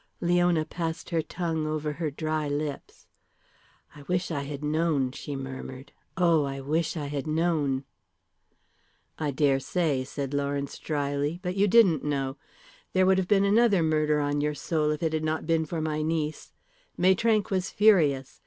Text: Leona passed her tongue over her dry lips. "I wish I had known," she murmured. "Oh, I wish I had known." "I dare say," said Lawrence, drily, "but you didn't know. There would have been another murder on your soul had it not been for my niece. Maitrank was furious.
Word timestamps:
Leona 0.19 0.65
passed 0.65 1.11
her 1.11 1.21
tongue 1.21 1.67
over 1.67 1.93
her 1.93 2.09
dry 2.09 2.47
lips. 2.49 3.05
"I 3.95 4.01
wish 4.01 4.31
I 4.31 4.41
had 4.41 4.63
known," 4.63 5.11
she 5.11 5.35
murmured. 5.35 5.91
"Oh, 6.17 6.43
I 6.43 6.59
wish 6.59 6.97
I 6.97 7.05
had 7.05 7.27
known." 7.27 7.83
"I 9.19 9.29
dare 9.29 9.59
say," 9.59 10.03
said 10.03 10.33
Lawrence, 10.33 10.79
drily, 10.79 11.39
"but 11.43 11.55
you 11.55 11.67
didn't 11.67 12.03
know. 12.03 12.37
There 12.93 13.05
would 13.05 13.19
have 13.19 13.27
been 13.27 13.45
another 13.45 13.83
murder 13.83 14.19
on 14.19 14.41
your 14.41 14.55
soul 14.55 14.89
had 14.97 15.13
it 15.13 15.23
not 15.23 15.45
been 15.45 15.67
for 15.67 15.81
my 15.81 16.01
niece. 16.01 16.51
Maitrank 16.97 17.51
was 17.51 17.69
furious. 17.69 18.39